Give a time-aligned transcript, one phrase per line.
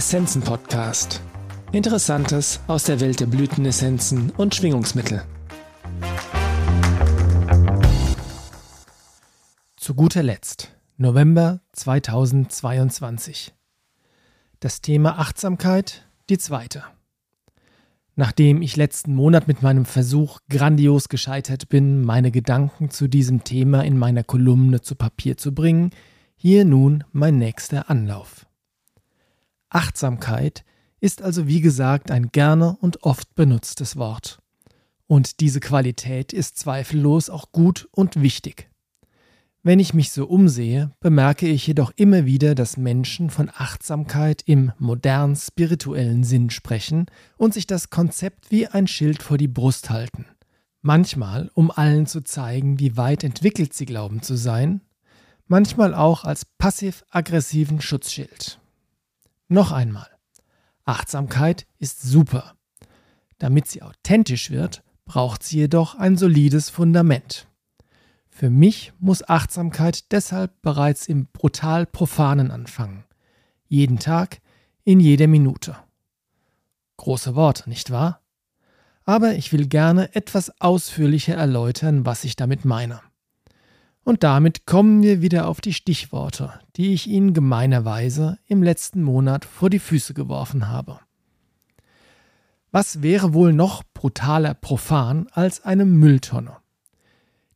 [0.00, 1.20] Essenzen Podcast.
[1.72, 5.24] Interessantes aus der Welt der Blütenessenzen und Schwingungsmittel.
[9.76, 13.52] Zu guter Letzt, November 2022.
[14.60, 16.82] Das Thema Achtsamkeit, die zweite.
[18.16, 23.84] Nachdem ich letzten Monat mit meinem Versuch grandios gescheitert bin, meine Gedanken zu diesem Thema
[23.84, 25.90] in meiner Kolumne zu Papier zu bringen,
[26.36, 28.46] hier nun mein nächster Anlauf.
[29.70, 30.64] Achtsamkeit
[31.00, 34.40] ist also wie gesagt ein gerne und oft benutztes Wort.
[35.06, 38.68] Und diese Qualität ist zweifellos auch gut und wichtig.
[39.62, 44.72] Wenn ich mich so umsehe, bemerke ich jedoch immer wieder, dass Menschen von Achtsamkeit im
[44.78, 50.26] modern spirituellen Sinn sprechen und sich das Konzept wie ein Schild vor die Brust halten.
[50.80, 54.80] Manchmal, um allen zu zeigen, wie weit entwickelt sie glauben zu sein,
[55.46, 58.59] manchmal auch als passiv-aggressiven Schutzschild.
[59.52, 60.06] Noch einmal,
[60.84, 62.54] Achtsamkeit ist super.
[63.38, 67.48] Damit sie authentisch wird, braucht sie jedoch ein solides Fundament.
[68.28, 73.02] Für mich muss Achtsamkeit deshalb bereits im brutal profanen anfangen.
[73.66, 74.40] Jeden Tag,
[74.84, 75.76] in jeder Minute.
[76.98, 78.20] Große Worte, nicht wahr?
[79.04, 83.00] Aber ich will gerne etwas ausführlicher erläutern, was ich damit meine.
[84.10, 89.44] Und damit kommen wir wieder auf die Stichworte, die ich Ihnen gemeinerweise im letzten Monat
[89.44, 90.98] vor die Füße geworfen habe.
[92.72, 96.56] Was wäre wohl noch brutaler profan als eine Mülltonne?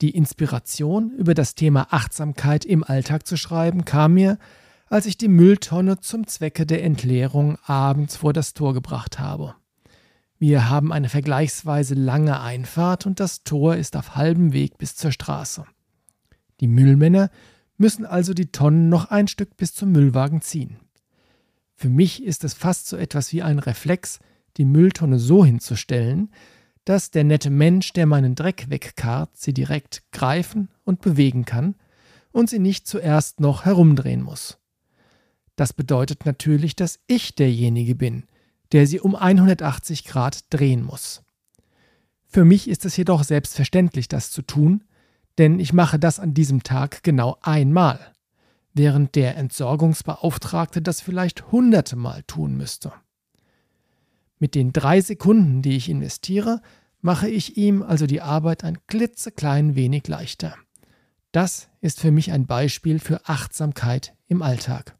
[0.00, 4.36] Die Inspiration, über das Thema Achtsamkeit im Alltag zu schreiben, kam mir,
[4.88, 9.54] als ich die Mülltonne zum Zwecke der Entleerung abends vor das Tor gebracht habe.
[10.40, 15.12] Wir haben eine vergleichsweise lange Einfahrt und das Tor ist auf halbem Weg bis zur
[15.12, 15.64] Straße.
[16.60, 17.30] Die Müllmänner
[17.76, 20.76] müssen also die Tonnen noch ein Stück bis zum Müllwagen ziehen.
[21.74, 24.18] Für mich ist es fast so etwas wie ein Reflex,
[24.58, 26.30] die Mülltonne so hinzustellen,
[26.84, 31.74] dass der nette Mensch, der meinen Dreck wegkarrt, sie direkt greifen und bewegen kann
[32.32, 34.58] und sie nicht zuerst noch herumdrehen muss.
[35.56, 38.24] Das bedeutet natürlich, dass ich derjenige bin,
[38.72, 41.22] der sie um 180 Grad drehen muss.
[42.26, 44.84] Für mich ist es jedoch selbstverständlich, das zu tun,
[45.40, 47.98] denn ich mache das an diesem Tag genau einmal,
[48.74, 52.92] während der Entsorgungsbeauftragte das vielleicht hunderte Mal tun müsste.
[54.38, 56.60] Mit den drei Sekunden, die ich investiere,
[57.00, 60.56] mache ich ihm also die Arbeit ein klitzeklein wenig leichter.
[61.32, 64.98] Das ist für mich ein Beispiel für Achtsamkeit im Alltag.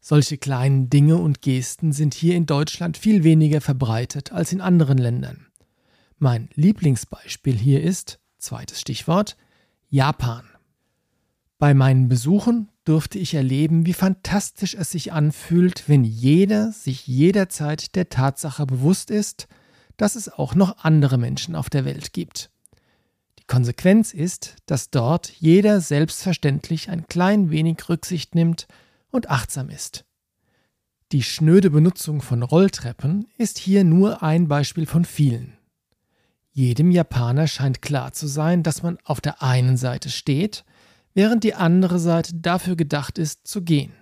[0.00, 4.98] Solche kleinen Dinge und Gesten sind hier in Deutschland viel weniger verbreitet als in anderen
[4.98, 5.46] Ländern.
[6.18, 9.36] Mein Lieblingsbeispiel hier ist, zweites Stichwort,
[9.90, 10.44] Japan.
[11.58, 17.94] Bei meinen Besuchen durfte ich erleben, wie fantastisch es sich anfühlt, wenn jeder sich jederzeit
[17.96, 19.46] der Tatsache bewusst ist,
[19.98, 22.50] dass es auch noch andere Menschen auf der Welt gibt.
[23.38, 28.68] Die Konsequenz ist, dass dort jeder selbstverständlich ein klein wenig Rücksicht nimmt
[29.10, 30.06] und achtsam ist.
[31.12, 35.55] Die schnöde Benutzung von Rolltreppen ist hier nur ein Beispiel von vielen.
[36.56, 40.64] Jedem Japaner scheint klar zu sein, dass man auf der einen Seite steht
[41.12, 43.92] während die andere Seite dafür gedacht ist, zu gehen.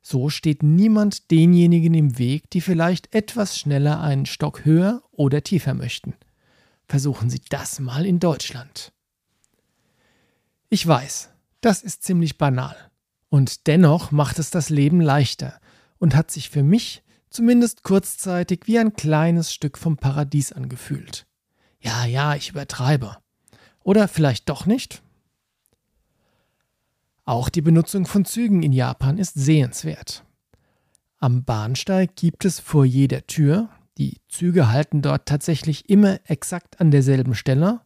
[0.00, 5.74] So steht niemand denjenigen im Weg, die vielleicht etwas schneller einen Stock höher oder tiefer
[5.74, 6.14] möchten.
[6.86, 8.92] Versuchen Sie das mal in Deutschland.
[10.70, 12.76] Ich weiß, das ist ziemlich banal.
[13.28, 15.60] Und dennoch macht es das Leben leichter
[15.98, 21.26] und hat sich für mich zumindest kurzzeitig wie ein kleines Stück vom Paradies angefühlt.
[21.80, 23.16] Ja, ja, ich übertreibe.
[23.82, 25.02] Oder vielleicht doch nicht?
[27.24, 30.24] Auch die Benutzung von Zügen in Japan ist sehenswert.
[31.18, 36.90] Am Bahnsteig gibt es vor jeder Tür, die Züge halten dort tatsächlich immer exakt an
[36.90, 37.82] derselben Stelle,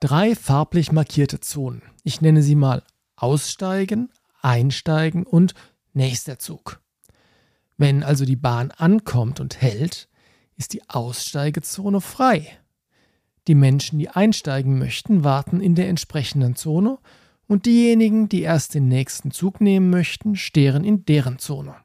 [0.00, 1.82] drei farblich markierte Zonen.
[2.02, 2.82] Ich nenne sie mal
[3.14, 4.10] Aussteigen,
[4.42, 5.54] Einsteigen und
[5.92, 6.80] nächster Zug.
[7.76, 10.08] Wenn also die Bahn ankommt und hält,
[10.56, 12.58] ist die Aussteigezone frei.
[13.48, 16.98] Die Menschen, die einsteigen möchten, warten in der entsprechenden Zone
[17.46, 21.76] und diejenigen, die erst den nächsten Zug nehmen möchten, stehren in deren Zone.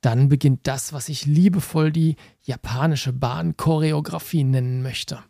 [0.00, 5.22] Dann beginnt das, was ich liebevoll die japanische Bahnchoreografie nennen möchte.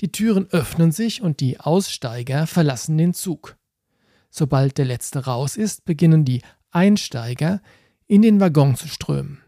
[0.00, 3.56] Die Türen öffnen sich und die Aussteiger verlassen den Zug.
[4.30, 7.62] Sobald der letzte raus ist, beginnen die Einsteiger
[8.08, 9.38] in den Waggon zu strömen.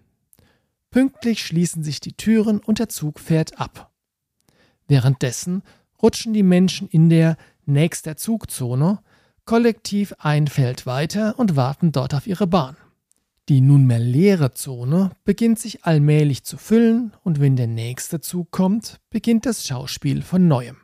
[0.90, 3.93] Pünktlich schließen sich die Türen und der Zug fährt ab.
[4.86, 5.62] Währenddessen
[6.02, 7.36] rutschen die Menschen in der
[7.66, 8.98] nächster Zugzone
[9.44, 12.76] kollektiv ein Feld weiter und warten dort auf ihre Bahn.
[13.50, 19.00] Die nunmehr leere Zone beginnt sich allmählich zu füllen und wenn der nächste Zug kommt,
[19.10, 20.78] beginnt das Schauspiel von neuem.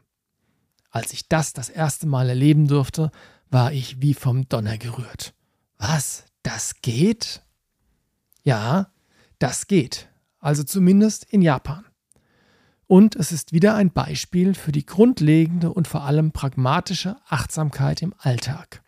[0.90, 3.10] Als ich das das erste Mal erleben durfte,
[3.48, 5.32] war ich wie vom Donner gerührt.
[5.78, 6.26] Was?
[6.42, 7.42] Das geht?
[8.42, 8.92] Ja,
[9.38, 10.08] das geht.
[10.38, 11.84] Also zumindest in Japan.
[12.90, 18.12] Und es ist wieder ein Beispiel für die grundlegende und vor allem pragmatische Achtsamkeit im
[18.18, 18.82] Alltag.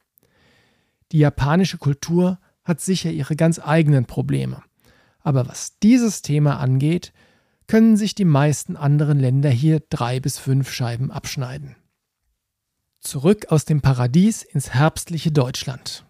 [1.12, 4.60] Die japanische Kultur hat sicher ihre ganz eigenen Probleme.
[5.20, 7.12] Aber was dieses Thema angeht,
[7.69, 11.76] können sich die meisten anderen Länder hier drei bis fünf Scheiben abschneiden.
[12.99, 16.04] Zurück aus dem Paradies ins herbstliche Deutschland.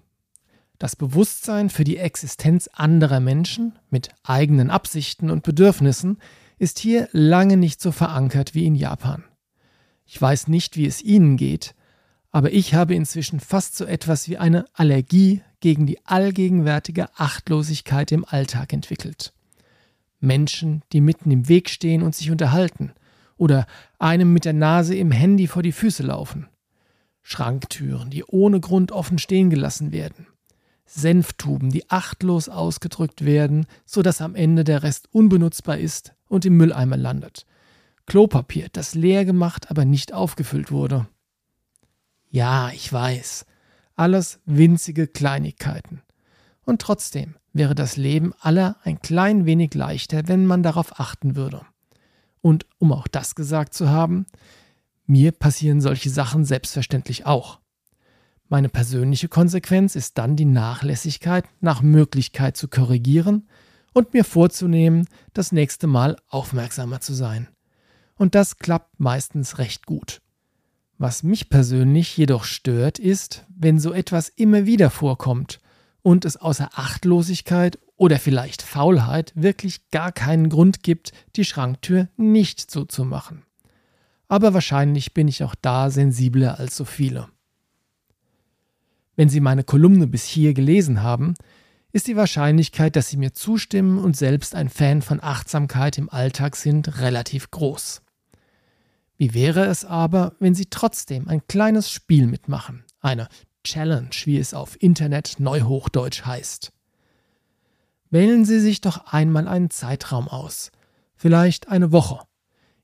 [0.79, 6.17] Das Bewusstsein für die Existenz anderer Menschen mit eigenen Absichten und Bedürfnissen
[6.63, 9.25] ist hier lange nicht so verankert wie in Japan.
[10.07, 11.75] Ich weiß nicht, wie es Ihnen geht,
[12.31, 18.25] aber ich habe inzwischen fast so etwas wie eine Allergie gegen die allgegenwärtige Achtlosigkeit im
[18.25, 19.33] Alltag entwickelt.
[20.21, 22.93] Menschen, die mitten im Weg stehen und sich unterhalten,
[23.37, 23.67] oder
[23.99, 26.47] einem mit der Nase im Handy vor die Füße laufen.
[27.23, 30.29] Schranktüren, die ohne Grund offen stehen gelassen werden.
[30.87, 36.57] Senftuben, die achtlos ausgedrückt werden, so dass am Ende der Rest unbenutzbar ist und im
[36.57, 37.47] Mülleimer landet.
[38.07, 41.07] Klopapier, das leer gemacht, aber nicht aufgefüllt wurde.
[42.31, 43.45] Ja, ich weiß.
[43.97, 46.01] Alles winzige Kleinigkeiten.
[46.65, 51.67] Und trotzdem wäre das Leben aller ein klein wenig leichter, wenn man darauf achten würde.
[52.41, 54.25] Und um auch das gesagt zu haben,
[55.05, 57.61] mir passieren solche Sachen selbstverständlich auch.
[58.49, 63.47] Meine persönliche Konsequenz ist dann die Nachlässigkeit nach Möglichkeit zu korrigieren
[63.93, 67.49] und mir vorzunehmen, das nächste Mal aufmerksamer zu sein.
[68.17, 70.21] Und das klappt meistens recht gut.
[70.99, 75.61] Was mich persönlich jedoch stört, ist, wenn so etwas immer wieder vorkommt
[76.03, 82.61] und es außer Achtlosigkeit oder vielleicht Faulheit wirklich gar keinen Grund gibt, die Schranktür nicht
[82.61, 83.45] zuzumachen
[84.33, 87.29] aber wahrscheinlich bin ich auch da sensibler als so viele.
[89.15, 91.35] Wenn Sie meine Kolumne bis hier gelesen haben,
[91.93, 96.57] ist die Wahrscheinlichkeit, dass Sie mir zustimmen und selbst ein Fan von Achtsamkeit im Alltag
[96.57, 98.03] sind, relativ groß.
[99.19, 103.29] Wie wäre es aber, wenn Sie trotzdem ein kleines Spiel mitmachen, eine
[103.63, 106.73] Challenge, wie es auf Internet Neuhochdeutsch heißt?
[108.11, 110.73] Wählen Sie sich doch einmal einen Zeitraum aus,
[111.15, 112.21] vielleicht eine Woche,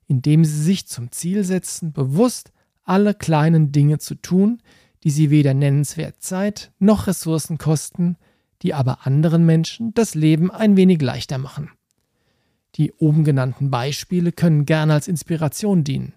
[0.07, 2.53] indem sie sich zum Ziel setzen, bewusst
[2.85, 4.63] alle kleinen Dinge zu tun,
[5.05, 8.17] die sie weder nennenswert Zeit noch Ressourcen kosten,
[8.63, 11.71] die aber anderen Menschen das Leben ein wenig leichter machen.
[12.75, 16.15] Die oben genannten Beispiele können gerne als Inspiration dienen,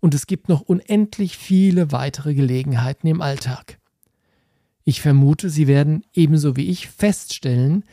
[0.00, 3.78] und es gibt noch unendlich viele weitere Gelegenheiten im Alltag.
[4.84, 7.84] Ich vermute, Sie werden ebenso wie ich feststellen,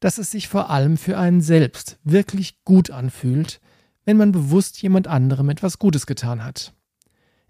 [0.00, 3.60] dass es sich vor allem für einen selbst wirklich gut anfühlt,
[4.04, 6.74] wenn man bewusst jemand anderem etwas Gutes getan hat.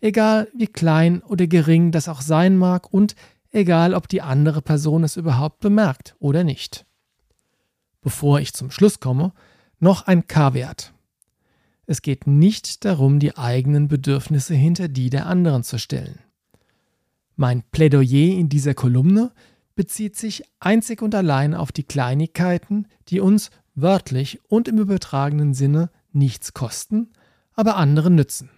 [0.01, 3.15] Egal wie klein oder gering das auch sein mag und
[3.53, 6.87] egal ob die andere Person es überhaupt bemerkt oder nicht.
[8.01, 9.33] Bevor ich zum Schluss komme,
[9.79, 10.93] noch ein K-Wert.
[11.87, 16.19] Es geht nicht darum, die eigenen Bedürfnisse hinter die der anderen zu stellen.
[17.37, 19.33] Mein Plädoyer in dieser Kolumne
[19.75, 25.91] bezieht sich einzig und allein auf die Kleinigkeiten, die uns wörtlich und im übertragenen Sinne
[26.13, 27.11] nichts kosten,
[27.55, 28.51] aber anderen nützen.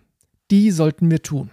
[0.51, 1.51] Die sollten wir tun.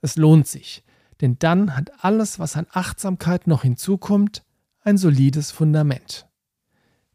[0.00, 0.82] Es lohnt sich,
[1.20, 4.42] denn dann hat alles, was an Achtsamkeit noch hinzukommt,
[4.82, 6.26] ein solides Fundament.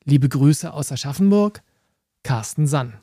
[0.03, 1.63] Liebe Grüße aus Aschaffenburg,
[2.23, 2.93] Carsten Sann.